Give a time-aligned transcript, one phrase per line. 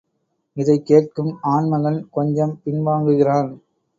[0.57, 3.51] இதைக் கேட்கும் ஆண்மகன் கொஞ்சம் பின்வாங்குகிறான்.